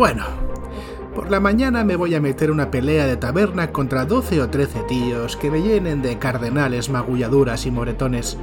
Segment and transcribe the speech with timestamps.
[0.00, 0.24] Bueno,
[1.14, 4.84] por la mañana me voy a meter una pelea de taberna contra 12 o 13
[4.84, 8.38] tíos que me llenen de cardenales, magulladuras y moretones.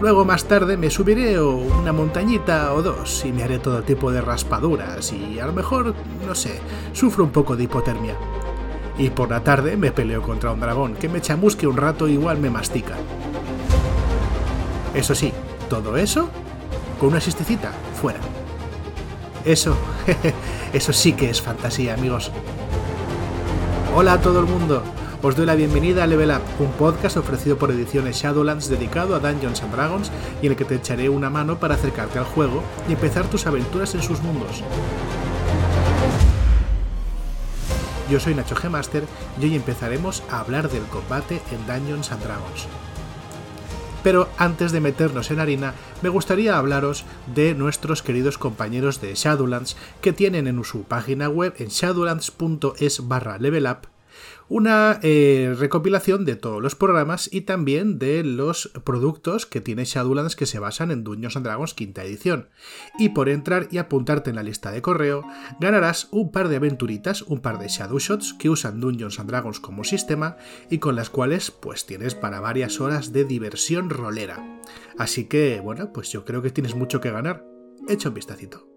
[0.00, 4.22] Luego más tarde me subiré una montañita o dos y me haré todo tipo de
[4.22, 5.94] raspaduras y a lo mejor,
[6.26, 6.60] no sé,
[6.94, 8.14] sufro un poco de hipotermia.
[8.96, 12.38] Y por la tarde me peleo contra un dragón que me chamusque un rato igual
[12.38, 12.94] me mastica.
[14.94, 15.30] Eso sí,
[15.68, 16.30] todo eso
[16.98, 18.20] con una sisticita fuera.
[19.46, 19.76] Eso,
[20.72, 22.30] eso sí que es fantasía, amigos.
[23.94, 24.82] Hola a todo el mundo.
[25.22, 29.18] Os doy la bienvenida a Level Up, un podcast ofrecido por Ediciones Shadowlands dedicado a
[29.18, 32.62] Dungeons and Dragons y en el que te echaré una mano para acercarte al juego
[32.88, 34.62] y empezar tus aventuras en sus mundos.
[38.10, 38.68] Yo soy Nacho G.
[38.68, 39.04] Master
[39.40, 42.68] y hoy empezaremos a hablar del combate en Dungeons and Dragons.
[44.06, 49.76] Pero antes de meternos en harina, me gustaría hablaros de nuestros queridos compañeros de Shadowlands
[50.00, 53.86] que tienen en su página web en shadowlands.es barra levelup
[54.48, 60.36] una eh, recopilación de todos los programas y también de los productos que tiene Shadowlands
[60.36, 62.48] que se basan en Dungeons and Dragons quinta edición.
[62.98, 65.24] Y por entrar y apuntarte en la lista de correo,
[65.60, 69.60] ganarás un par de aventuritas, un par de Shadow Shots que usan Dungeons and Dragons
[69.60, 70.36] como sistema
[70.70, 74.60] y con las cuales pues tienes para varias horas de diversión rolera.
[74.98, 77.44] Así que, bueno, pues yo creo que tienes mucho que ganar.
[77.88, 78.75] Echa un vistacito.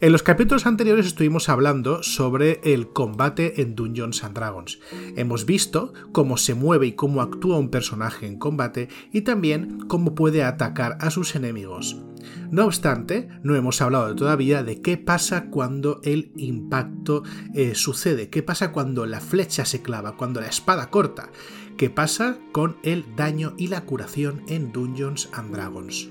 [0.00, 4.78] En los capítulos anteriores estuvimos hablando sobre el combate en Dungeons and Dragons.
[5.16, 10.14] Hemos visto cómo se mueve y cómo actúa un personaje en combate y también cómo
[10.14, 12.00] puede atacar a sus enemigos.
[12.48, 18.44] No obstante, no hemos hablado todavía de qué pasa cuando el impacto eh, sucede, qué
[18.44, 21.30] pasa cuando la flecha se clava, cuando la espada corta,
[21.76, 26.08] qué pasa con el daño y la curación en Dungeons and Dragons.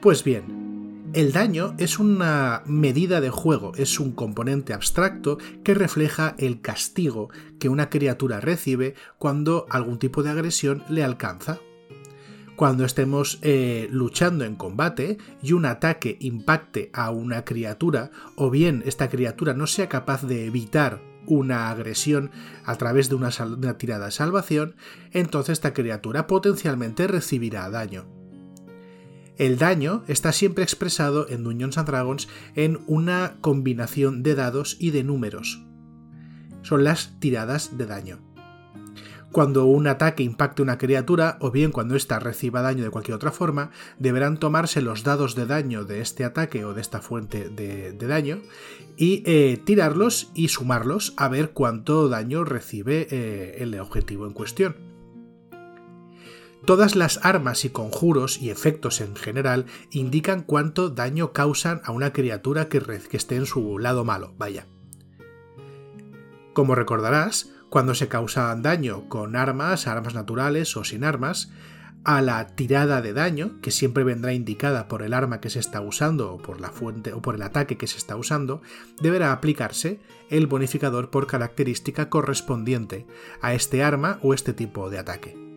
[0.00, 0.57] Pues bien,
[1.14, 7.30] el daño es una medida de juego, es un componente abstracto que refleja el castigo
[7.58, 11.58] que una criatura recibe cuando algún tipo de agresión le alcanza.
[12.56, 18.82] Cuando estemos eh, luchando en combate y un ataque impacte a una criatura, o bien
[18.84, 22.30] esta criatura no sea capaz de evitar una agresión
[22.64, 24.76] a través de una, una tirada de salvación,
[25.12, 28.18] entonces esta criatura potencialmente recibirá daño.
[29.38, 34.90] El daño está siempre expresado en Dungeons and Dragons en una combinación de dados y
[34.90, 35.64] de números.
[36.62, 38.18] Son las tiradas de daño.
[39.30, 43.30] Cuando un ataque impacte una criatura, o bien cuando ésta reciba daño de cualquier otra
[43.30, 47.92] forma, deberán tomarse los dados de daño de este ataque o de esta fuente de,
[47.92, 48.40] daño
[48.96, 54.87] y eh, tirarlos y sumarlos a ver cuánto daño recibe eh, el objetivo en cuestión.
[56.68, 62.12] Todas las armas y conjuros y efectos en general indican cuánto daño causan a una
[62.12, 64.66] criatura que, esté en su lado malo, vaya.
[66.52, 71.50] Como recordarás, cuando se causa daño con armas, armas naturales o sin armas,
[72.04, 75.80] a la tirada de daño, que siempre vendrá indicada por el arma que se está
[75.80, 78.60] usando o por la fuente o por el ataque que se está usando,
[79.00, 83.06] deberá aplicarse el bonificador por característica correspondiente
[83.40, 85.47] a este arma o este tipo de ataque.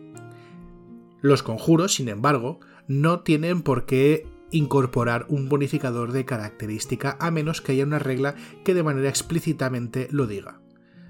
[1.22, 7.62] Los conjuros, sin embargo, no tienen por qué incorporar un bonificador de característica a menos
[7.62, 8.34] que haya una regla
[8.64, 10.60] que de manera explícitamente lo diga.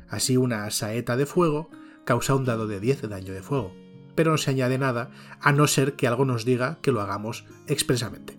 [0.08, 1.70] Así una saeta de fuego
[2.04, 3.74] causa un dado de 10 de daño de fuego,
[4.14, 7.46] pero no se añade nada a no ser que algo nos diga que lo hagamos
[7.66, 8.38] expresamente.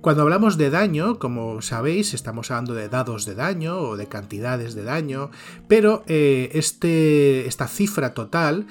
[0.00, 4.74] Cuando hablamos de daño, como sabéis, estamos hablando de dados de daño o de cantidades
[4.74, 5.30] de daño,
[5.66, 8.66] pero eh, este, esta cifra total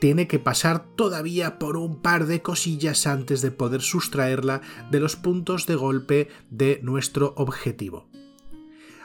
[0.00, 4.60] tiene que pasar todavía por un par de cosillas antes de poder sustraerla
[4.90, 8.08] de los puntos de golpe de nuestro objetivo.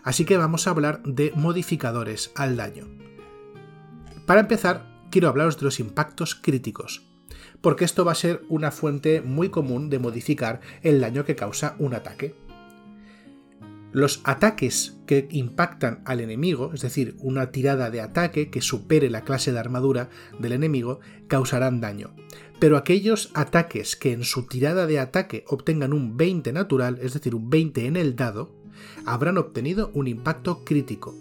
[0.03, 2.87] Así que vamos a hablar de modificadores al daño.
[4.25, 7.03] Para empezar, quiero hablaros de los impactos críticos,
[7.61, 11.75] porque esto va a ser una fuente muy común de modificar el daño que causa
[11.79, 12.35] un ataque.
[13.93, 19.21] Los ataques que impactan al enemigo, es decir, una tirada de ataque que supere la
[19.21, 20.09] clase de armadura
[20.39, 22.15] del enemigo, causarán daño.
[22.59, 27.35] Pero aquellos ataques que en su tirada de ataque obtengan un 20 natural, es decir,
[27.35, 28.55] un 20 en el dado,
[29.05, 31.15] habrán obtenido un impacto crítico.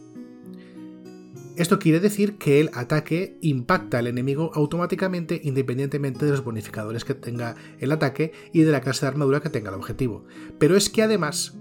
[1.57, 7.13] Esto quiere decir que el ataque impacta al enemigo automáticamente independientemente de los bonificadores que
[7.13, 10.25] tenga el ataque y de la clase de armadura que tenga el objetivo.
[10.59, 11.59] Pero es que además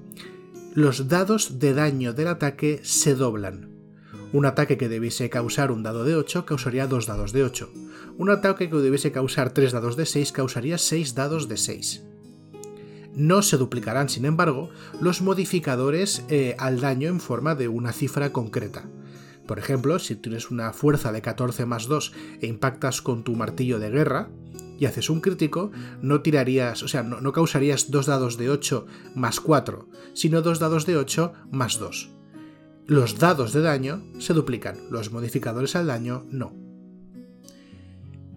[0.73, 3.69] los dados de daño del ataque se doblan.
[4.31, 7.69] Un ataque que debiese causar un dado de 8 causaría dos dados de 8.
[8.17, 12.03] Un ataque que debiese causar 3 dados de 6 causaría 6 dados de 6.
[13.13, 14.69] No se duplicarán, sin embargo,
[15.01, 18.85] los modificadores eh, al daño en forma de una cifra concreta.
[19.47, 23.79] Por ejemplo, si tienes una fuerza de 14 más 2 e impactas con tu martillo
[23.79, 24.29] de guerra
[24.81, 28.87] y haces un crítico, no tirarías, o sea, no, no causarías dos dados de 8
[29.13, 32.09] más 4, sino dos dados de 8 más 2.
[32.87, 36.55] Los dados de daño se duplican, los modificadores al daño no.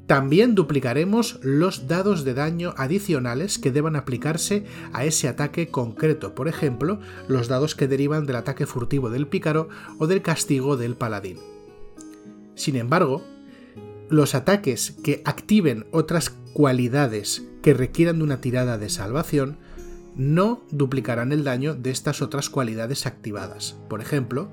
[0.07, 6.47] También duplicaremos los dados de daño adicionales que deban aplicarse a ese ataque concreto, por
[6.47, 11.39] ejemplo, los dados que derivan del ataque furtivo del pícaro o del castigo del paladín.
[12.55, 13.25] Sin embargo,
[14.15, 19.57] los ataques que activen otras cualidades que requieran de una tirada de salvación
[20.15, 23.77] no duplicarán el daño de estas otras cualidades activadas.
[23.89, 24.51] Por ejemplo,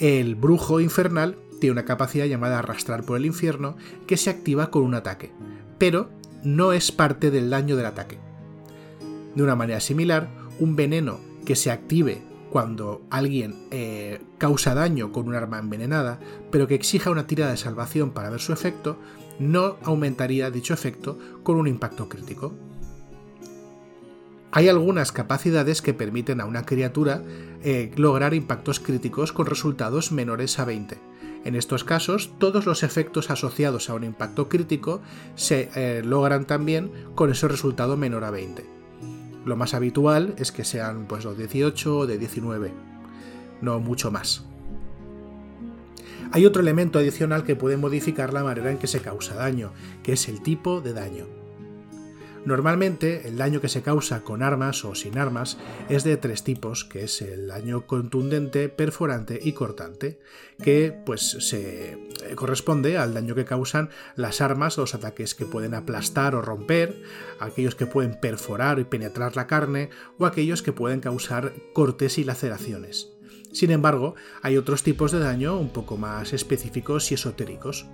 [0.00, 3.76] el brujo infernal tiene una capacidad llamada arrastrar por el infierno
[4.08, 5.30] que se activa con un ataque,
[5.78, 6.10] pero
[6.42, 8.18] no es parte del daño del ataque.
[9.36, 10.28] De una manera similar,
[10.58, 16.66] un veneno que se active cuando alguien eh, causa daño con un arma envenenada, pero
[16.66, 18.98] que exija una tirada de salvación para ver su efecto,
[19.38, 22.54] no aumentaría dicho efecto con un impacto crítico.
[24.50, 27.22] Hay algunas capacidades que permiten a una criatura
[27.62, 30.98] eh, lograr impactos críticos con resultados menores a 20,
[31.44, 35.00] en estos casos, todos los efectos asociados a un impacto crítico
[35.34, 38.77] se eh, logran también con ese resultado menor a 20.
[39.48, 42.70] Lo más habitual es que sean pues los 18 o de 19,
[43.62, 44.44] no mucho más.
[46.32, 49.72] Hay otro elemento adicional que puede modificar la manera en que se causa daño,
[50.02, 51.37] que es el tipo de daño.
[52.44, 55.58] Normalmente el daño que se causa con armas o sin armas
[55.88, 60.20] es de tres tipos, que es el daño contundente, perforante y cortante,
[60.62, 65.74] que pues se eh, corresponde al daño que causan las armas los ataques que pueden
[65.74, 67.02] aplastar o romper,
[67.40, 72.24] aquellos que pueden perforar y penetrar la carne o aquellos que pueden causar cortes y
[72.24, 73.17] laceraciones.
[73.52, 77.86] Sin embargo, hay otros tipos de daño un poco más específicos y esotéricos.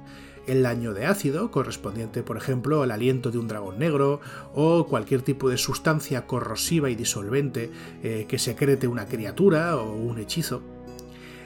[0.46, 4.20] El daño de ácido, correspondiente por ejemplo al aliento de un dragón negro,
[4.52, 7.70] o cualquier tipo de sustancia corrosiva y disolvente
[8.02, 10.62] eh, que secrete una criatura o un hechizo,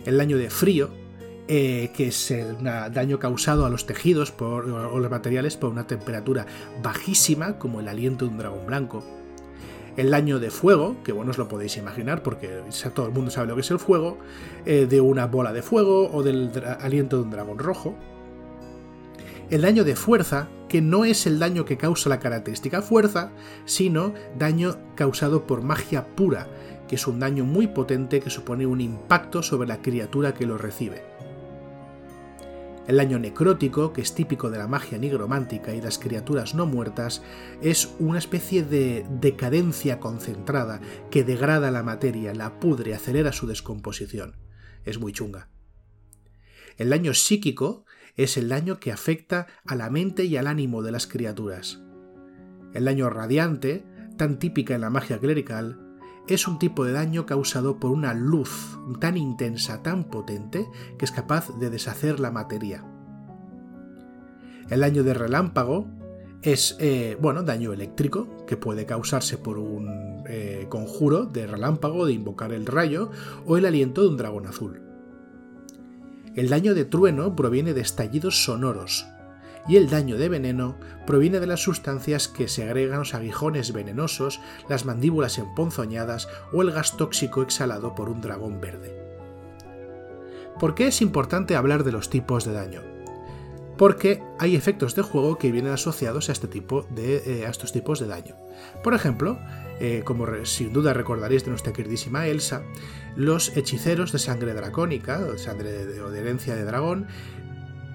[0.05, 0.90] el daño de frío,
[1.46, 6.46] eh, que es un daño causado a los tejidos o los materiales por una temperatura
[6.82, 9.04] bajísima, como el aliento de un dragón blanco,
[9.98, 12.62] el daño de fuego, que bueno, os lo podéis imaginar porque
[12.94, 14.16] todo el mundo sabe lo que es el fuego,
[14.64, 17.96] eh, de una bola de fuego o del aliento de un dragón rojo,
[19.50, 23.32] el daño de fuerza, que no es el daño que causa la característica fuerza,
[23.64, 26.46] sino daño causado por magia pura,
[26.86, 30.58] que es un daño muy potente que supone un impacto sobre la criatura que lo
[30.58, 31.07] recibe.
[32.88, 37.23] El daño necrótico, que es típico de la magia nigromántica y las criaturas no muertas,
[37.61, 40.81] es una especie de decadencia concentrada
[41.11, 44.37] que degrada la materia, la pudre, acelera su descomposición.
[44.87, 45.50] Es muy chunga.
[46.79, 47.85] El daño psíquico
[48.17, 51.82] es el daño que afecta a la mente y al ánimo de las criaturas.
[52.73, 53.85] El daño radiante,
[54.17, 55.88] tan típica en la magia clerical,
[56.34, 61.10] es un tipo de daño causado por una luz tan intensa, tan potente, que es
[61.10, 62.84] capaz de deshacer la materia.
[64.70, 65.86] El daño de relámpago
[66.42, 72.12] es, eh, bueno, daño eléctrico, que puede causarse por un eh, conjuro de relámpago, de
[72.12, 73.11] invocar el rayo,
[73.47, 74.82] o el aliento de un dragón azul.
[76.35, 79.06] El daño de trueno proviene de estallidos sonoros,
[79.68, 84.40] y el daño de veneno proviene de las sustancias que se agregan los aguijones venenosos,
[84.68, 88.96] las mandíbulas emponzoñadas o el gas tóxico exhalado por un dragón verde.
[90.58, 92.82] ¿Por qué es importante hablar de los tipos de daño?
[93.76, 97.70] Porque hay efectos de juego que vienen asociados a, este tipo de, eh, a estos
[97.70, 98.34] tipos de daño.
[98.82, 99.38] Por ejemplo,
[99.78, 102.64] eh, como sin duda recordaréis de nuestra queridísima Elsa,
[103.14, 107.06] los hechiceros de sangre dracónica, o sangre de, de herencia de dragón,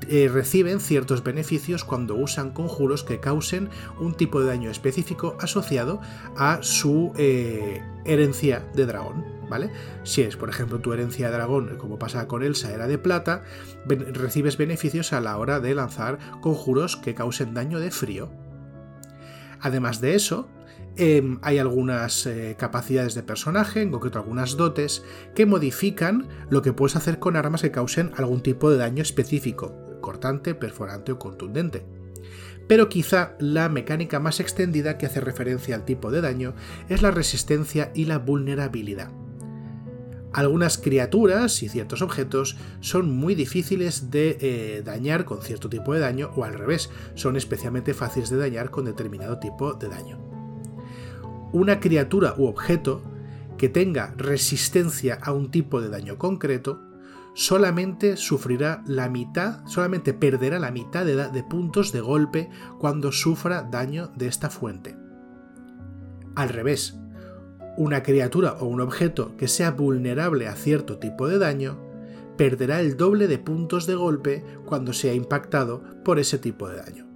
[0.10, 3.70] eh, reciben ciertos beneficios cuando usan conjuros que causen
[4.00, 6.02] un tipo de daño específico asociado
[6.38, 9.26] a su eh, herencia de dragón.
[9.50, 9.72] ¿Vale?
[10.04, 13.44] Si es, por ejemplo, tu herencia de dragón, como pasa con Elsa, era de plata,
[13.86, 18.32] recibes beneficios a la hora de lanzar conjuros que causen daño de frío.
[19.60, 20.48] Además de eso,
[20.96, 26.72] Em, hay algunas eh, capacidades de personaje, en concreto algunas dotes, que modifican lo que
[26.72, 31.84] puedes hacer con armas que causen algún tipo de daño específico, cortante, perforante o contundente.
[32.68, 36.54] Pero quizá la mecánica más extendida que hace referencia al tipo de daño
[36.90, 39.10] es la resistencia y la vulnerabilidad.
[40.34, 46.00] Algunas criaturas y ciertos objetos son muy difíciles de eh, dañar con cierto tipo de
[46.00, 50.20] daño o al revés, son especialmente fáciles de dañar con determinado tipo de daño.
[51.54, 53.04] una criatura u objeto
[53.58, 56.82] que tenga resistencia a un tipo de daño concreto
[57.34, 62.50] solamente sufrirá la mitad, solamente perderá la mitad de, de puntos de golpe
[62.80, 64.96] cuando sufra daño de esta fuente.
[66.36, 67.00] Al revés,
[67.78, 71.80] una criatura o un objeto que sea vulnerable a cierto tipo de daño
[72.38, 77.08] perderá el doble de puntos de golpe cuando sea impactado por ese tipo de daño.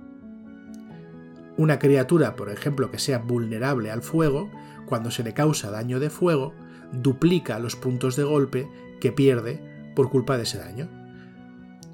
[1.57, 4.51] Una criatura, por ejemplo, que sea vulnerable al fuego,
[4.85, 6.53] cuando se le causa daño de fuego,
[6.91, 8.69] duplica los puntos de golpe
[9.01, 9.66] que pierde
[9.97, 10.87] por culpa de ese daño.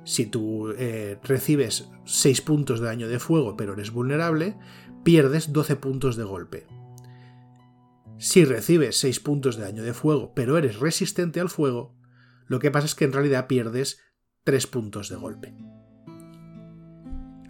[0.04, 4.58] Si tú eh, recibes 6 puntos de daño de fuego pero eres vulnerable,
[5.06, 6.68] pierdes 12 puntos de golpe.
[8.18, 11.96] Si recibes 6 puntos de daño de fuego pero eres resistente al fuego,
[12.46, 14.02] lo que pasa es que en realidad pierdes
[14.44, 15.56] 3 puntos de golpe.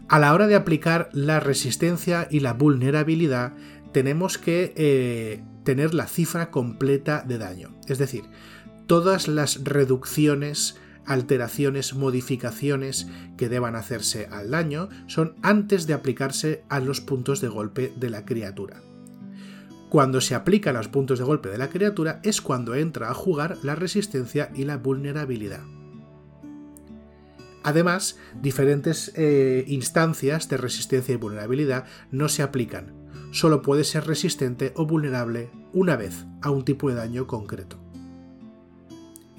[0.07, 3.53] A la hora de aplicar la resistencia y la vulnerabilidad,
[3.91, 7.75] tenemos que eh, tener la cifra completa de daño.
[7.87, 8.25] Es decir,
[8.87, 16.79] todas las reducciones, alteraciones, modificaciones que deban hacerse al daño son antes de aplicarse a
[16.79, 18.81] los puntos de golpe de la criatura.
[19.89, 23.57] Cuando se aplican los puntos de golpe de la criatura es cuando entra a jugar
[23.61, 25.61] la resistencia y la vulnerabilidad.
[27.63, 32.91] Además, diferentes eh, instancias de resistencia y vulnerabilidad no se aplican.
[33.31, 37.82] Solo puede ser resistente o vulnerable una vez a un tipo de daño concreto.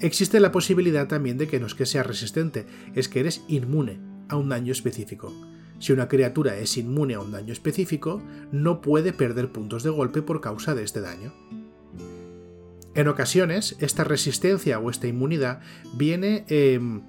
[0.05, 3.99] Existe la posibilidad también de que no es que sea resistente, es que eres inmune
[4.29, 5.33] a un daño específico.
[5.79, 8.21] Si una criatura es inmune a un daño específico,
[8.51, 11.33] no puede perder puntos de golpe por causa de este daño.
[12.93, 15.61] En ocasiones, esta resistencia o esta inmunidad
[15.97, 17.01] viene em,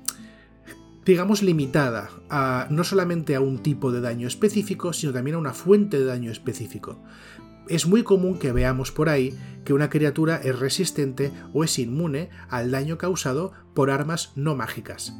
[1.06, 5.52] digamos, limitada a, no solamente a un tipo de daño específico, sino también a una
[5.52, 7.00] fuente de daño específico.
[7.68, 12.30] Es muy común que veamos por ahí que una criatura es resistente o es inmune
[12.48, 15.12] al daño causado por armas no mágicas.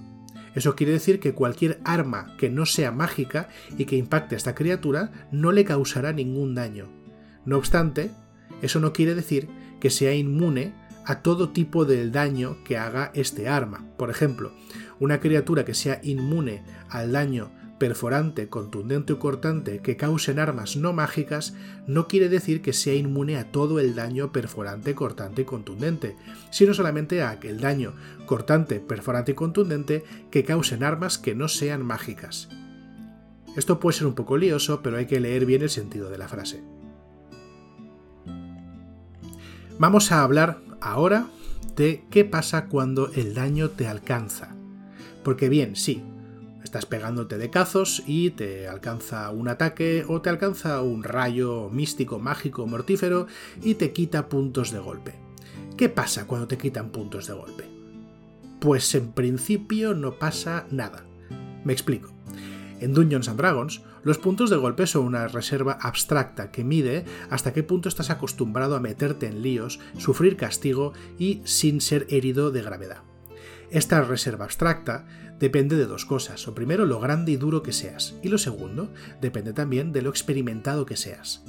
[0.54, 4.54] Eso quiere decir que cualquier arma que no sea mágica y que impacte a esta
[4.54, 6.88] criatura no le causará ningún daño.
[7.44, 8.10] No obstante,
[8.62, 9.48] eso no quiere decir
[9.80, 10.72] que sea inmune
[11.04, 13.84] a todo tipo de daño que haga este arma.
[13.98, 14.52] Por ejemplo,
[14.98, 20.92] una criatura que sea inmune al daño perforante, contundente o cortante que causen armas no
[20.92, 21.54] mágicas
[21.86, 26.16] no quiere decir que sea inmune a todo el daño perforante, cortante y contundente,
[26.50, 31.84] sino solamente a aquel daño cortante, perforante y contundente que causen armas que no sean
[31.84, 32.48] mágicas.
[33.56, 36.28] Esto puede ser un poco lioso, pero hay que leer bien el sentido de la
[36.28, 36.62] frase.
[39.78, 41.28] Vamos a hablar ahora
[41.74, 44.54] de qué pasa cuando el daño te alcanza.
[45.22, 46.02] Porque bien, sí,
[46.76, 52.18] estás pegándote de cazos y te alcanza un ataque o te alcanza un rayo místico,
[52.18, 53.28] mágico, mortífero
[53.62, 55.14] y te quita puntos de golpe.
[55.78, 57.64] ¿Qué pasa cuando te quitan puntos de golpe?
[58.60, 61.06] Pues en principio no pasa nada.
[61.64, 62.12] Me explico.
[62.80, 67.54] En Dungeons and Dragons, los puntos de golpe son una reserva abstracta que mide hasta
[67.54, 72.60] qué punto estás acostumbrado a meterte en líos, sufrir castigo y sin ser herido de
[72.60, 73.02] gravedad.
[73.70, 75.06] Esta reserva abstracta
[75.38, 76.46] depende de dos cosas.
[76.46, 78.14] Lo primero, lo grande y duro que seas.
[78.22, 81.44] Y lo segundo, depende también de lo experimentado que seas.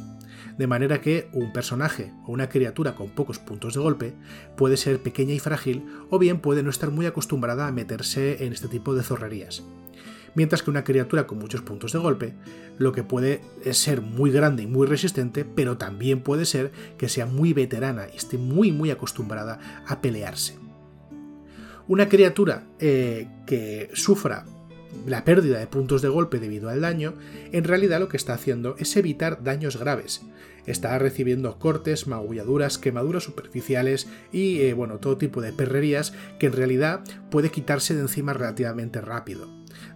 [0.58, 4.16] De manera que un personaje o una criatura con pocos puntos de golpe
[4.56, 8.54] puede ser pequeña y frágil o bien puede no estar muy acostumbrada a meterse en
[8.54, 9.64] este tipo de zorrerías.
[10.34, 12.36] Mientras que una criatura con muchos puntos de golpe,
[12.78, 13.42] lo que puede
[13.72, 18.18] ser muy grande y muy resistente, pero también puede ser que sea muy veterana y
[18.18, 20.67] esté muy muy acostumbrada a pelearse.
[21.88, 24.46] Una criatura eh, que sufra
[25.06, 27.14] la pérdida de puntos de golpe debido al daño,
[27.52, 30.22] en realidad lo que está haciendo es evitar daños graves.
[30.66, 36.54] Está recibiendo cortes, magulladuras, quemaduras superficiales y eh, bueno, todo tipo de perrerías que en
[36.54, 39.48] realidad puede quitarse de encima relativamente rápido,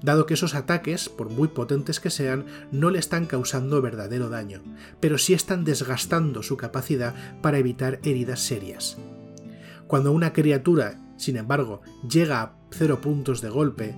[0.02, 4.62] dado que esos ataques, por muy potentes que sean, no le están causando verdadero daño,
[5.02, 8.98] pero sí están desgastando su capacidad para evitar heridas serias.
[9.88, 13.96] Cuando una criatura sin embargo, llega a cero puntos de golpe,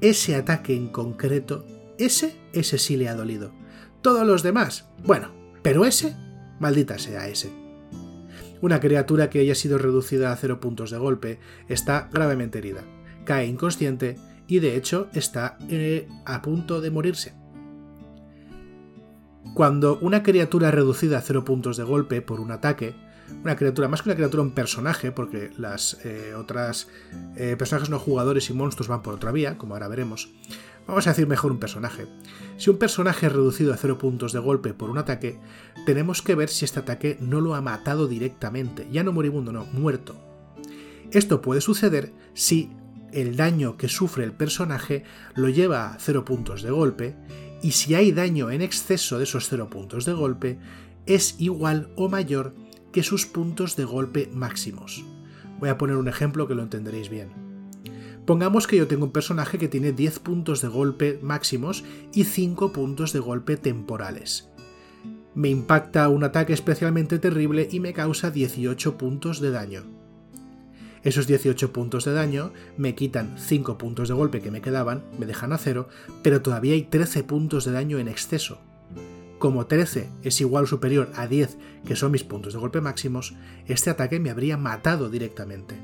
[0.00, 1.66] ese ataque en concreto,
[1.98, 3.52] ese, ese sí le ha dolido.
[4.00, 6.16] Todos los demás, bueno, pero ese,
[6.60, 7.52] maldita sea ese.
[8.62, 12.84] Una criatura que haya sido reducida a cero puntos de golpe está gravemente herida,
[13.26, 17.34] cae inconsciente y de hecho está eh, a punto de morirse.
[19.54, 22.94] Cuando una criatura reducida a cero puntos de golpe por un ataque
[23.42, 26.88] una criatura, más que una criatura, un personaje, porque las eh, otras
[27.36, 30.30] eh, personajes no jugadores y monstruos van por otra vía, como ahora veremos.
[30.86, 32.06] Vamos a decir mejor un personaje.
[32.56, 35.38] Si un personaje es reducido a 0 puntos de golpe por un ataque,
[35.86, 39.64] tenemos que ver si este ataque no lo ha matado directamente, ya no moribundo, no,
[39.66, 40.16] muerto.
[41.12, 42.70] Esto puede suceder si
[43.12, 47.14] el daño que sufre el personaje lo lleva a 0 puntos de golpe
[47.62, 50.58] y si hay daño en exceso de esos 0 puntos de golpe,
[51.06, 52.54] es igual o mayor
[52.92, 55.04] que sus puntos de golpe máximos.
[55.58, 57.30] Voy a poner un ejemplo que lo entenderéis bien.
[58.26, 62.72] Pongamos que yo tengo un personaje que tiene 10 puntos de golpe máximos y 5
[62.72, 64.48] puntos de golpe temporales.
[65.34, 69.82] Me impacta un ataque especialmente terrible y me causa 18 puntos de daño.
[71.02, 75.26] Esos 18 puntos de daño me quitan 5 puntos de golpe que me quedaban, me
[75.26, 75.88] dejan a cero,
[76.22, 78.60] pero todavía hay 13 puntos de daño en exceso.
[79.42, 83.34] Como 13 es igual o superior a 10, que son mis puntos de golpe máximos,
[83.66, 85.74] este ataque me habría matado directamente.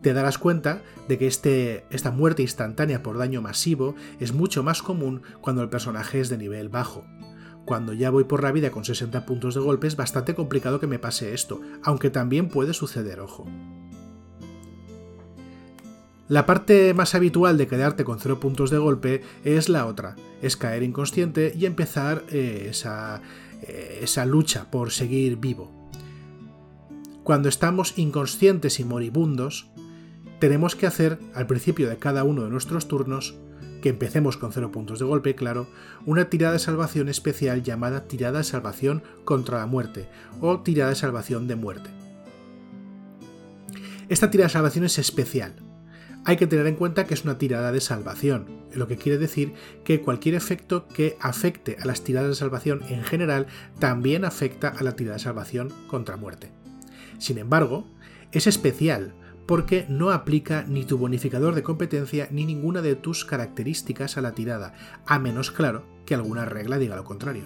[0.00, 4.80] Te darás cuenta de que este, esta muerte instantánea por daño masivo es mucho más
[4.80, 7.04] común cuando el personaje es de nivel bajo.
[7.64, 10.86] Cuando ya voy por la vida con 60 puntos de golpe es bastante complicado que
[10.86, 13.48] me pase esto, aunque también puede suceder, ojo.
[16.32, 20.56] La parte más habitual de quedarte con 0 puntos de golpe es la otra, es
[20.56, 23.20] caer inconsciente y empezar eh, esa,
[23.60, 25.70] eh, esa lucha por seguir vivo.
[27.22, 29.68] Cuando estamos inconscientes y moribundos,
[30.38, 33.34] tenemos que hacer, al principio de cada uno de nuestros turnos,
[33.82, 35.66] que empecemos con 0 puntos de golpe, claro,
[36.06, 40.08] una tirada de salvación especial llamada tirada de salvación contra la muerte
[40.40, 41.90] o tirada de salvación de muerte.
[44.08, 45.71] Esta tirada de salvación es especial.
[46.24, 49.54] Hay que tener en cuenta que es una tirada de salvación, lo que quiere decir
[49.84, 53.48] que cualquier efecto que afecte a las tiradas de salvación en general
[53.80, 56.52] también afecta a la tirada de salvación contra muerte.
[57.18, 57.88] Sin embargo,
[58.30, 59.14] es especial
[59.46, 64.32] porque no aplica ni tu bonificador de competencia ni ninguna de tus características a la
[64.32, 64.74] tirada,
[65.06, 67.44] a menos claro que alguna regla diga lo contrario.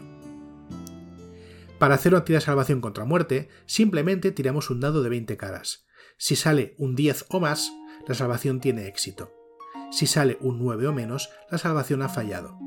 [1.78, 5.86] Para hacer una tirada de salvación contra muerte, simplemente tiramos un dado de 20 caras.
[6.18, 7.72] Si sale un 10 o más,
[8.06, 9.32] la salvación tiene éxito.
[9.90, 12.58] Si sale un 9 o menos, la salvación ha fallado.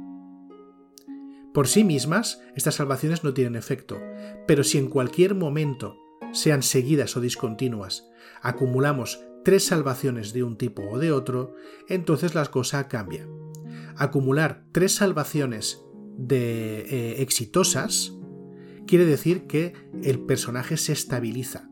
[1.53, 3.99] Por sí mismas, estas salvaciones no tienen efecto,
[4.47, 5.97] pero si en cualquier momento,
[6.31, 8.07] sean seguidas o discontinuas,
[8.41, 11.55] acumulamos tres salvaciones de un tipo o de otro,
[11.87, 13.27] entonces la cosa cambia.
[13.97, 15.81] Acumular tres salvaciones
[16.17, 18.13] de eh, exitosas
[18.85, 19.73] quiere decir que
[20.03, 21.69] el personaje se estabiliza.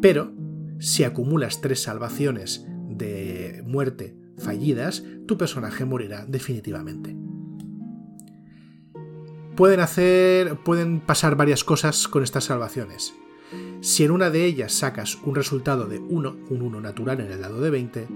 [0.00, 0.32] Pero
[0.78, 2.66] si acumulas tres salvaciones
[2.98, 7.16] de muerte fallidas, tu personaje morirá definitivamente.
[9.56, 10.56] Pueden hacer.
[10.64, 13.14] pueden pasar varias cosas con estas salvaciones.
[13.80, 17.40] Si en una de ellas sacas un resultado de 1, un 1 natural en el
[17.40, 18.08] lado de 20,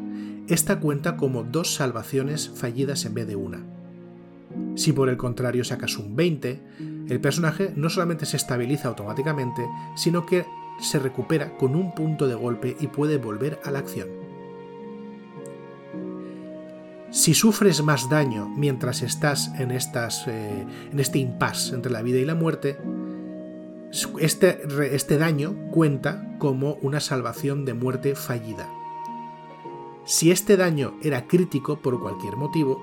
[0.48, 3.64] esta cuenta como dos salvaciones fallidas en vez de una.
[4.74, 6.62] Si por el contrario sacas un 20,
[7.08, 9.62] el personaje no solamente se estabiliza automáticamente,
[9.96, 10.44] sino que
[10.80, 14.21] se recupera con un punto de golpe y puede volver a la acción.
[17.12, 22.34] Si sufres más daño mientras estás eh, en este impasse entre la vida y la
[22.34, 22.78] muerte,
[24.18, 24.62] este,
[24.94, 28.66] este daño cuenta como una salvación de muerte fallida.
[30.06, 32.82] Si este daño era crítico por cualquier motivo,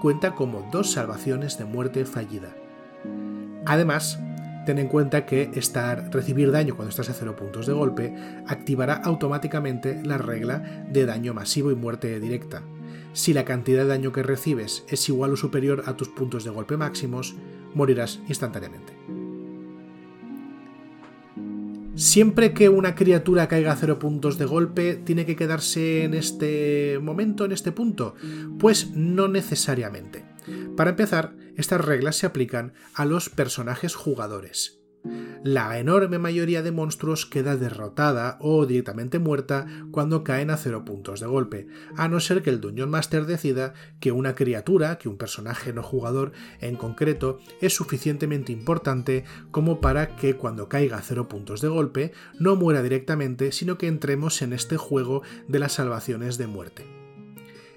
[0.00, 2.54] cuenta como dos salvaciones de muerte fallida.
[3.64, 4.20] Además,
[4.64, 8.14] ten en cuenta que estar, recibir daño cuando estás a cero puntos de golpe
[8.46, 12.62] activará automáticamente la regla de daño masivo y muerte directa.
[13.16, 16.50] Si la cantidad de daño que recibes es igual o superior a tus puntos de
[16.50, 17.34] golpe máximos,
[17.72, 18.92] morirás instantáneamente.
[21.94, 26.98] Siempre que una criatura caiga a cero puntos de golpe, ¿tiene que quedarse en este
[27.00, 28.16] momento, en este punto?
[28.58, 30.26] Pues no necesariamente.
[30.76, 34.85] Para empezar, estas reglas se aplican a los personajes jugadores
[35.42, 41.20] la enorme mayoría de monstruos queda derrotada o directamente muerta cuando caen a cero puntos
[41.20, 45.16] de golpe, a no ser que el Dungeon Master decida que una criatura, que un
[45.16, 51.28] personaje no jugador en concreto, es suficientemente importante como para que cuando caiga a cero
[51.28, 56.38] puntos de golpe no muera directamente, sino que entremos en este juego de las salvaciones
[56.38, 57.05] de muerte.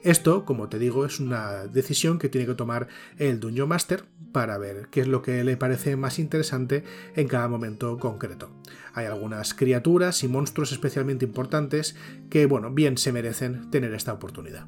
[0.02, 4.58] Esto, como te digo, es una decisión que tiene que tomar el Dungeon Master para
[4.58, 6.84] ver qué es lo que le parece más interesante
[7.16, 8.50] en cada momento concreto.
[8.94, 11.96] Hay algunas criaturas y monstruos especialmente importantes
[12.30, 14.68] que, bueno, bien se merecen tener esta oportunidad.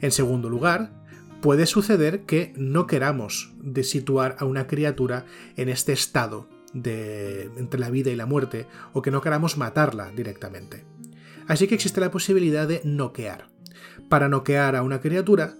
[0.00, 0.92] En segundo lugar,
[1.40, 5.24] puede suceder que no queramos de situar a una criatura
[5.56, 10.10] en este estado de entre la vida y la muerte o que no queramos matarla
[10.10, 10.84] directamente.
[11.46, 13.51] Así que existe la posibilidad de noquear.
[14.12, 15.56] Para noquear a una criatura,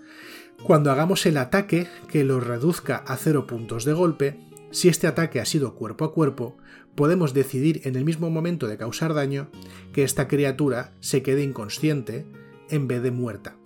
[0.62, 5.40] cuando hagamos el ataque que lo reduzca a 0 puntos de golpe, si este ataque
[5.40, 6.58] ha sido cuerpo a cuerpo,
[6.94, 9.48] podemos decidir en el mismo momento de causar daño
[9.94, 12.26] que esta criatura se quede inconsciente
[12.68, 13.56] en vez de muerta.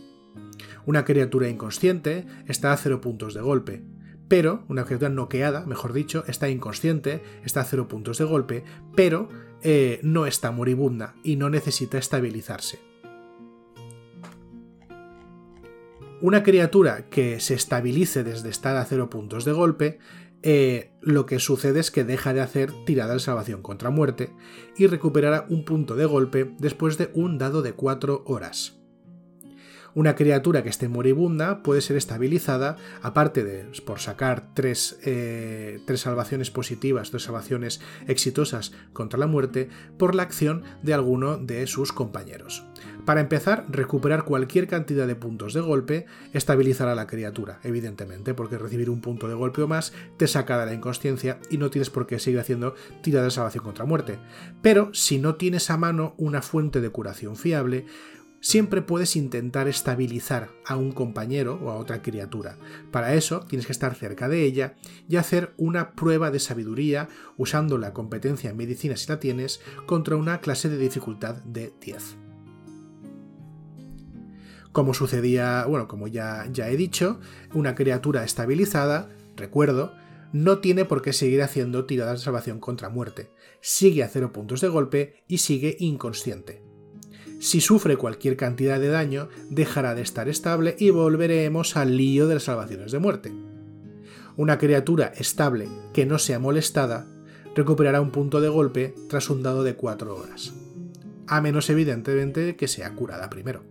[0.85, 3.83] Una criatura inconsciente está a 0 puntos de golpe,
[4.29, 8.63] pero una criatura noqueada, mejor dicho, está inconsciente, está a 0 puntos de golpe,
[8.95, 9.31] pero
[9.65, 12.79] eh, no está moribunda y no necesita estabilizarse.
[16.23, 19.99] Una criatura que se estabilice desde estar a 0 puntos de golpe
[20.43, 24.31] eh, lo que sucede es que deja de hacer tirada de salvación contra muerte
[24.77, 28.79] y recuperará un punto de golpe después de un dado de 4 horas.
[29.97, 36.03] Una criatura que esté moribunda puede ser estabilizada, aparte de por sacar tres, eh, tres,
[36.03, 41.93] salvaciones positivas, tres salvaciones exitosas contra la muerte, por la acción de alguno de sus
[41.93, 42.63] compañeros.
[43.07, 48.59] Para empezar, recuperar cualquier cantidad de puntos de golpe estabilizará a la criatura, evidentemente, porque
[48.59, 51.89] recibir un punto de golpe o más te saca de la inconsciencia y no tienes
[51.89, 54.19] por qué seguir haciendo tirada de salvación contra muerte.
[54.61, 57.87] Pero si no tienes a mano una fuente de curación fiable,
[58.41, 62.59] siempre puedes intentar estabilizar a un compañero o a otra criatura.
[62.91, 64.75] Para eso tienes que estar cerca de ella
[65.09, 70.17] y hacer una prueba de sabiduría usando la competencia en medicina si la tienes contra
[70.17, 72.26] una clase de dificultad de 10.
[74.77, 77.19] Como sucedía, bueno, como ya, ya he dicho,
[77.55, 79.95] una criatura estabilizada, recuerdo,
[80.35, 83.31] no tiene por qué seguir haciendo tiradas de salvación contra muerte.
[83.63, 86.61] Sigue a cero puntos de golpe y sigue inconsciente.
[87.39, 92.35] Si sufre cualquier cantidad de daño, dejará de estar estable y volveremos al lío de
[92.35, 93.33] las salvaciones de muerte.
[94.37, 97.07] Una criatura estable que no sea molestada
[97.55, 100.53] recuperará un punto de golpe tras un dado de 4 horas.
[101.29, 103.63] A menos evidentemente que sea curada primero.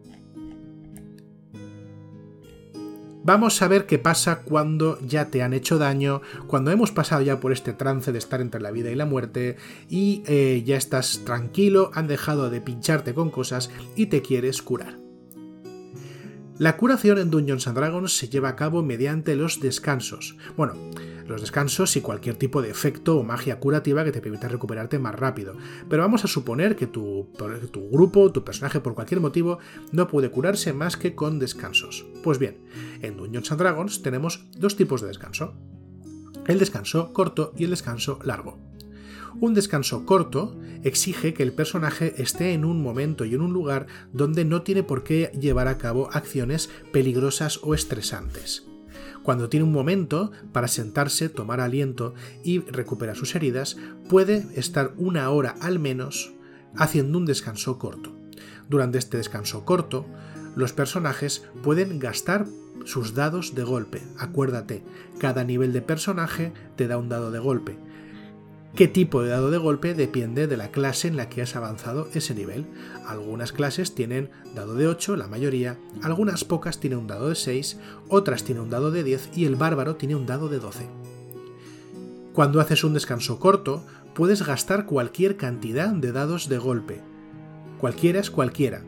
[3.25, 7.39] Vamos a ver qué pasa cuando ya te han hecho daño, cuando hemos pasado ya
[7.39, 9.57] por este trance de estar entre la vida y la muerte
[9.89, 15.04] y eh, ya estás tranquilo, han dejado de pincharte con cosas y te quieres curar.
[16.57, 20.37] La curación en Dungeons and Dragons se lleva a cabo mediante los descansos.
[20.55, 20.75] Bueno,
[21.27, 25.15] los descansos y cualquier tipo de efecto o magia curativa que te permita recuperarte más
[25.15, 25.57] rápido.
[25.89, 27.27] Pero vamos a suponer que tu,
[27.91, 29.59] grupo, tu personaje por cualquier motivo,
[29.91, 32.05] no puede curarse más que con descansos.
[32.23, 32.57] Pues bien,
[33.01, 35.55] en Dungeons and Dragons tenemos dos tipos de descanso.
[36.47, 38.74] El descanso corto y el descanso largo.
[39.41, 43.87] Un descanso corto exige que el personaje esté en un momento y en un lugar
[44.13, 48.65] donde no tiene por qué llevar a cabo acciones peligrosas o estresantes.
[49.23, 53.75] Cuando tiene un momento para sentarse, tomar aliento y recuperar sus heridas,
[54.07, 56.33] puede estar una hora al menos
[56.77, 58.15] haciendo un descanso corto.
[58.69, 60.05] Durante este descanso corto,
[60.55, 62.45] los personajes pueden gastar
[62.85, 64.01] sus dados de golpe.
[64.17, 64.83] Acuérdate,
[65.17, 67.77] cada nivel de personaje te da un dado de golpe.
[68.75, 72.09] ¿Qué tipo de dado de golpe depende de la clase en la que has avanzado
[72.13, 72.65] ese nivel?
[73.07, 77.79] Algunas clases tienen dado de 8, la mayoría, algunas pocas tienen un dado de 6,
[78.09, 80.87] otras tienen un dado de 10 y el bárbaro tiene un dado de 12.
[82.33, 86.99] Cuando haces un descanso corto, puedes gastar cualquier cantidad de dados de golpe.
[87.79, 88.81] Cualquiera es cualquiera.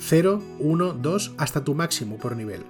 [0.00, 2.60] 0, 1, 2 hasta tu máximo por nivel.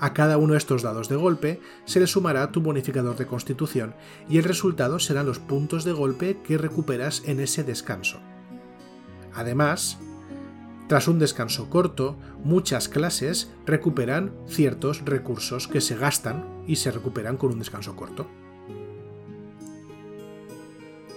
[0.00, 3.94] A cada uno de estos dados de golpe se le sumará tu bonificador de constitución
[4.30, 8.18] y el resultado serán los puntos de golpe que recuperas en ese descanso.
[9.34, 9.98] Además,
[10.88, 17.36] tras un descanso corto, muchas clases recuperan ciertos recursos que se gastan y se recuperan
[17.36, 18.26] con un descanso corto.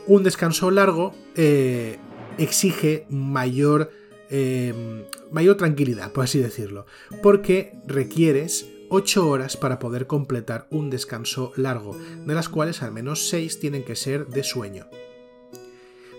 [0.07, 1.97] Un descanso largo eh,
[2.37, 3.91] exige mayor,
[4.29, 6.85] eh, mayor tranquilidad, por así decirlo,
[7.21, 13.27] porque requieres 8 horas para poder completar un descanso largo, de las cuales al menos
[13.27, 14.85] 6 tienen que ser de sueño.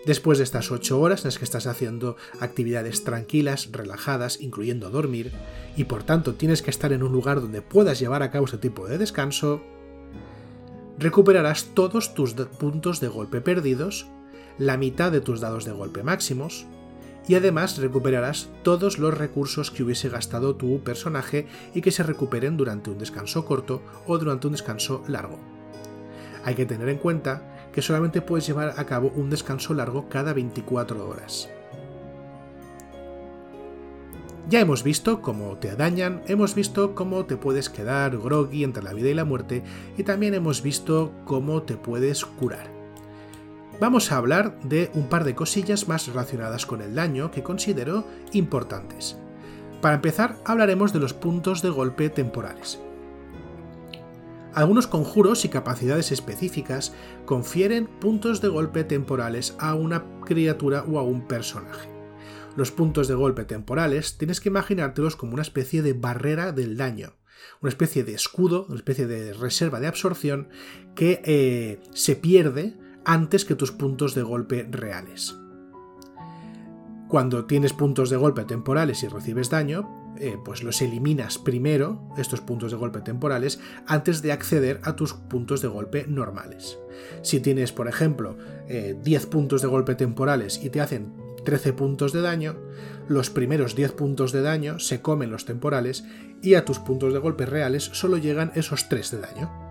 [0.06, 5.30] Después de estas 8 horas en las que estás haciendo actividades tranquilas, relajadas, incluyendo dormir,
[5.76, 8.58] y por tanto tienes que estar en un lugar donde puedas llevar a cabo este
[8.58, 9.62] tipo de descanso,
[10.98, 14.08] recuperarás todos tus puntos de golpe perdidos,
[14.58, 16.66] la mitad de tus dados de golpe máximos,
[17.26, 22.56] y además recuperarás todos los recursos que hubiese gastado tu personaje y que se recuperen
[22.56, 25.38] durante un descanso corto o durante un descanso largo.
[26.44, 30.32] Hay que tener en cuenta que solamente puedes llevar a cabo un descanso largo cada
[30.32, 31.48] 24 horas.
[34.50, 38.92] Ya hemos visto cómo te dañan, hemos visto cómo te puedes quedar groggy entre la
[38.92, 39.64] vida y la muerte
[39.96, 42.83] y también hemos visto cómo te puedes curar.
[43.80, 48.06] Vamos a hablar de un par de cosillas más relacionadas con el daño que considero
[48.32, 49.16] importantes.
[49.80, 52.80] Para empezar, hablaremos de los puntos de golpe temporales.
[54.54, 56.94] Algunos conjuros y capacidades específicas
[57.26, 61.88] confieren puntos de golpe temporales a una criatura o a un personaje.
[62.56, 67.14] Los puntos de golpe temporales tienes que imaginártelos como una especie de barrera del daño,
[67.60, 70.48] una especie de escudo, una especie de reserva de absorción
[70.94, 75.36] que eh, se pierde antes que tus puntos de golpe reales.
[77.08, 82.40] Cuando tienes puntos de golpe temporales y recibes daño, eh, pues los eliminas primero, estos
[82.40, 86.78] puntos de golpe temporales, antes de acceder a tus puntos de golpe normales.
[87.22, 88.36] Si tienes, por ejemplo,
[88.68, 91.12] 10 eh, puntos de golpe temporales y te hacen
[91.44, 92.56] 13 puntos de daño,
[93.08, 96.04] los primeros 10 puntos de daño se comen los temporales
[96.42, 99.63] y a tus puntos de golpe reales solo llegan esos 3 de daño.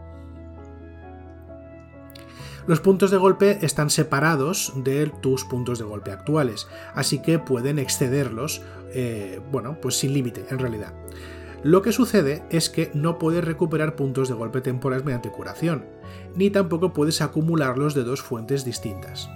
[2.66, 7.78] Los puntos de golpe están separados de tus puntos de golpe actuales, así que pueden
[7.78, 8.62] excederlos,
[8.94, 10.94] eh, bueno, pues sin límite en realidad.
[11.62, 15.86] Lo que sucede es que no puedes recuperar puntos de golpe temporales mediante curación,
[16.36, 19.30] ni tampoco puedes acumularlos de dos fuentes distintas.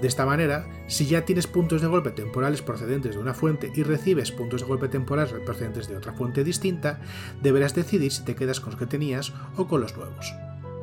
[0.00, 3.82] De esta manera, si ya tienes puntos de golpe temporales procedentes de una fuente y
[3.82, 7.00] recibes puntos de golpe temporales procedentes de otra fuente distinta,
[7.42, 10.32] deberás decidir si te quedas con los que tenías o con los nuevos.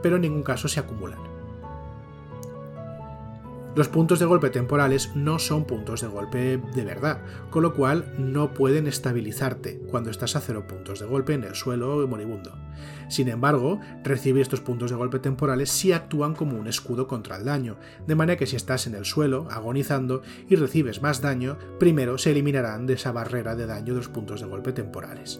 [0.03, 1.36] Pero en ningún caso se acumulan.
[3.77, 8.11] Los puntos de golpe temporales no son puntos de golpe de verdad, con lo cual
[8.17, 12.57] no pueden estabilizarte cuando estás a cero puntos de golpe en el suelo moribundo.
[13.07, 17.45] Sin embargo, recibir estos puntos de golpe temporales sí actúan como un escudo contra el
[17.45, 22.17] daño, de manera que si estás en el suelo, agonizando, y recibes más daño, primero
[22.17, 25.39] se eliminarán de esa barrera de daño de los puntos de golpe temporales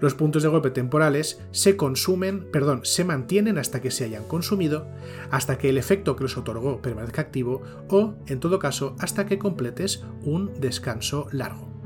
[0.00, 4.86] los puntos de golpe temporales se consumen, perdón, se mantienen hasta que se hayan consumido,
[5.30, 9.38] hasta que el efecto que los otorgó permanezca activo o, en todo caso, hasta que
[9.38, 11.76] completes un descanso largo.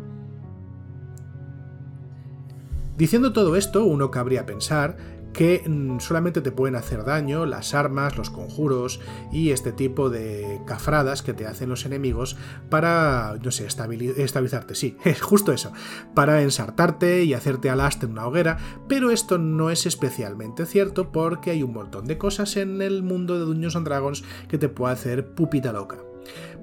[2.97, 4.99] Diciendo todo esto, uno cabría pensar
[5.33, 9.01] que mm, solamente te pueden hacer daño las armas, los conjuros
[9.33, 12.37] y este tipo de cafradas que te hacen los enemigos
[12.69, 15.73] para, no sé, estabilizarte, sí, es justo eso,
[16.15, 21.51] para ensartarte y hacerte alaste en una hoguera, pero esto no es especialmente cierto porque
[21.51, 24.93] hay un montón de cosas en el mundo de Dungeons and Dragons que te puede
[24.93, 25.99] hacer pupita loca.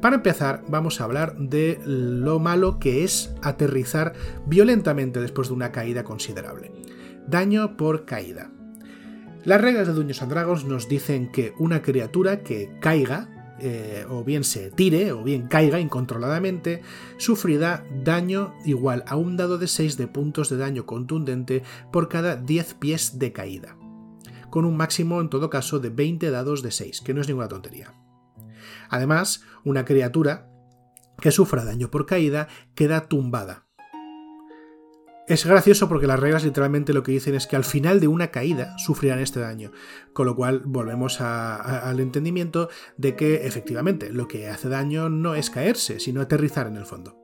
[0.02, 4.14] Para empezar, vamos a hablar de lo malo que es aterrizar
[4.46, 6.72] violentamente después de una caída considerable.
[7.28, 8.52] Daño por caída.
[9.48, 14.26] Las reglas de Dungeons and Dragons nos dicen que una criatura que caiga, eh, o
[14.26, 16.82] bien se tire, o bien caiga incontroladamente,
[17.16, 22.36] sufrirá daño igual a un dado de 6 de puntos de daño contundente por cada
[22.36, 23.78] 10 pies de caída,
[24.50, 27.48] con un máximo en todo caso de 20 dados de 6, que no es ninguna
[27.48, 27.94] tontería.
[28.90, 30.52] Además, una criatura
[31.22, 33.67] que sufra daño por caída queda tumbada,
[35.28, 38.32] es gracioso porque las reglas literalmente lo que dicen es que al final de una
[38.32, 39.72] caída sufrirán este daño,
[40.14, 45.50] con lo cual volvemos al entendimiento de que efectivamente lo que hace daño no es
[45.50, 47.18] caerse, sino aterrizar en el fondo.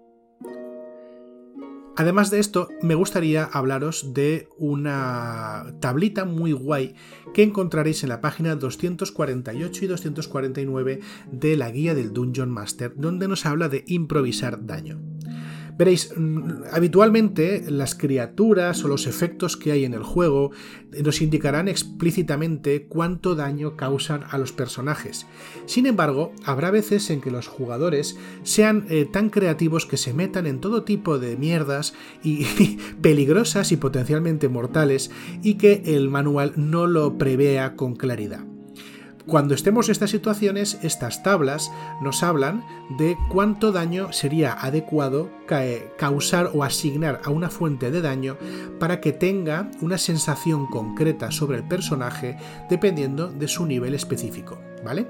[1.95, 6.95] Además de esto, me gustaría hablaros de una tablita muy guay
[7.35, 10.99] que encontraréis en la página 248 y 249
[11.31, 15.12] de la guía del Dungeon Master, donde nos habla de improvisar daño.
[15.77, 20.51] Veréis, mm, habitualmente las criaturas o los efectos que hay en el juego
[21.03, 25.25] nos indicarán explícitamente cuánto daño causan a los personajes.
[25.65, 30.45] Sin embargo, habrá veces en que los jugadores sean eh, tan creativos que se metan
[30.45, 32.45] en todo tipo de mierdas y
[33.01, 35.09] peligrosas y potencialmente mortales
[35.41, 38.52] y que el manual no lo prevea con claridad.
[39.25, 42.65] Cuando estemos en estas situaciones, estas tablas nos hablan
[42.97, 45.29] de cuánto daño sería adecuado
[45.97, 48.37] causar o asignar a una fuente de daño
[48.79, 52.37] para que tenga una sensación concreta sobre el personaje
[52.69, 55.07] dependiendo de su nivel específico, ¿vale?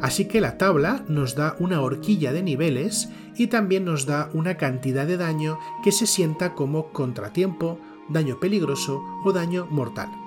[0.00, 4.56] Así que la tabla nos da una horquilla de niveles y también nos da una
[4.56, 7.78] cantidad de daño que se sienta como contratiempo,
[8.08, 10.25] daño peligroso o daño mortal.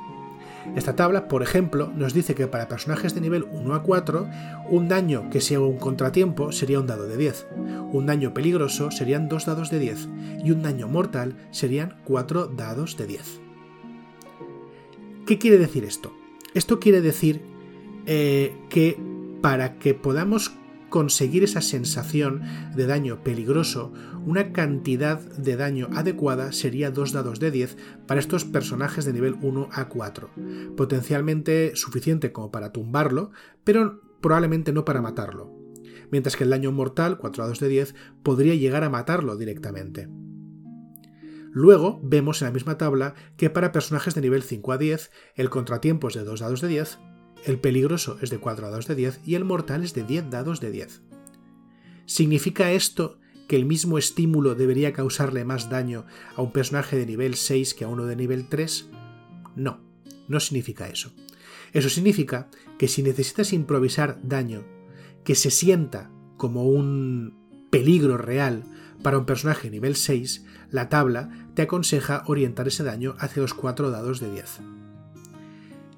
[0.76, 4.30] Esta tabla, por ejemplo, nos dice que para personajes de nivel 1 a 4,
[4.70, 7.48] un daño que sea un contratiempo sería un dado de 10,
[7.92, 10.10] un daño peligroso serían 2 dados de 10
[10.44, 13.42] y un daño mortal serían 4 dados de 10.
[15.26, 16.14] ¿Qué quiere decir esto?
[16.54, 17.42] Esto quiere decir
[18.06, 18.98] eh, que
[19.42, 20.52] para que podamos
[20.90, 22.42] conseguir esa sensación
[22.76, 23.94] de daño peligroso,
[24.26, 29.38] una cantidad de daño adecuada sería 2 dados de 10 para estos personajes de nivel
[29.42, 30.30] 1 a 4.
[30.76, 33.32] Potencialmente suficiente como para tumbarlo,
[33.64, 35.56] pero probablemente no para matarlo.
[36.12, 40.10] Mientras que el daño mortal, 4 dados de 10, podría llegar a matarlo directamente.
[41.52, 45.50] Luego vemos en la misma tabla que para personajes de nivel 5 a 10 el
[45.50, 47.00] contratiempo es de 2 dados de 10,
[47.46, 50.60] el peligroso es de 4 dados de 10 y el mortal es de 10 dados
[50.60, 51.02] de 10.
[52.06, 57.36] ¿Significa esto que el mismo estímulo debería causarle más daño a un personaje de nivel
[57.36, 58.90] 6 que a uno de nivel 3?
[59.56, 59.82] No,
[60.28, 61.12] no significa eso.
[61.74, 64.64] Eso significa que si necesitas improvisar daño
[65.24, 68.64] que se sienta como un peligro real
[69.04, 73.92] para un personaje nivel 6, la tabla te aconseja orientar ese daño hacia los 4
[73.92, 74.79] dados de 10.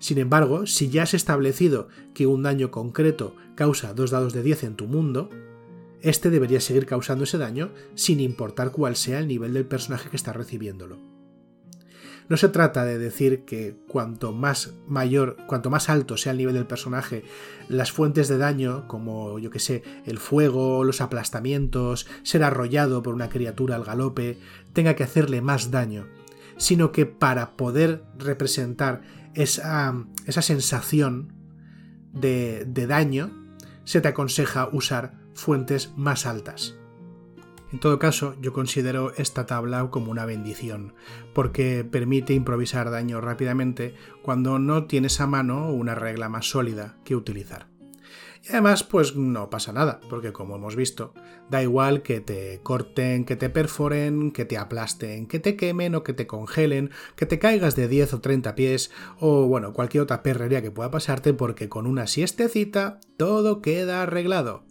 [0.01, 4.63] Sin embargo, si ya has establecido que un daño concreto causa 2 dados de 10
[4.63, 5.29] en tu mundo,
[6.01, 10.15] este debería seguir causando ese daño sin importar cuál sea el nivel del personaje que
[10.15, 10.97] está recibiéndolo.
[12.29, 16.55] No se trata de decir que cuanto más mayor, cuanto más alto sea el nivel
[16.55, 17.23] del personaje,
[17.69, 23.13] las fuentes de daño, como yo que sé, el fuego, los aplastamientos, ser arrollado por
[23.13, 24.39] una criatura al galope,
[24.73, 26.07] tenga que hacerle más daño,
[26.57, 29.93] sino que para poder representar esa,
[30.25, 31.33] esa sensación
[32.13, 33.31] de, de daño,
[33.83, 36.75] se te aconseja usar fuentes más altas.
[37.71, 40.93] En todo caso, yo considero esta tabla como una bendición,
[41.33, 47.15] porque permite improvisar daño rápidamente cuando no tienes a mano una regla más sólida que
[47.15, 47.70] utilizar.
[48.43, 51.13] Y además, pues no pasa nada, porque como hemos visto,
[51.49, 56.03] da igual que te corten, que te perforen, que te aplasten, que te quemen o
[56.03, 60.23] que te congelen, que te caigas de 10 o 30 pies o bueno, cualquier otra
[60.23, 64.63] perrería que pueda pasarte, porque con una siestecita todo queda arreglado.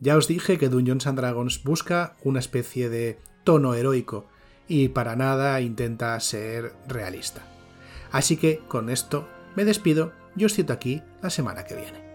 [0.00, 4.26] Ya os dije que Dungeons and Dragons busca una especie de tono heroico
[4.66, 7.46] y para nada intenta ser realista.
[8.10, 12.05] Así que con esto me despido y os cito aquí la semana que viene.